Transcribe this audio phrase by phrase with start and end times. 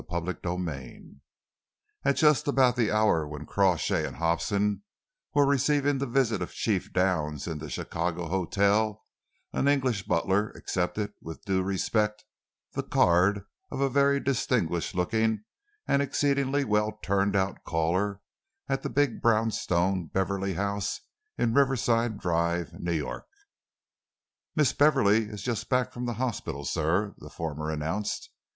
[0.09, 1.17] CHAPTER II
[2.03, 4.81] At just about the hour when Crawshay and Hobson
[5.35, 9.05] were receiving the visit of Chief Downs in the Chicago hotel
[9.53, 12.25] an English butler accepted with due respect
[12.71, 15.43] the card of a very distinguished looking
[15.87, 18.21] and exceedingly well turned out caller
[18.67, 20.99] at the big, brownstone Beverley house
[21.37, 23.27] in Riverside Drive, New York.
[24.55, 28.31] "Miss Beverley is just back from the hospital, sir," the former announced.